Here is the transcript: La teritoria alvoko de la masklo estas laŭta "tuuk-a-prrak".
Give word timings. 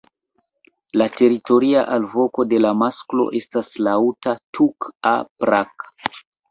La 1.01 1.07
teritoria 1.17 1.83
alvoko 1.97 2.47
de 2.55 2.63
la 2.65 2.73
masklo 2.81 3.29
estas 3.43 3.73
laŭta 3.91 4.39
"tuuk-a-prrak". 4.59 5.91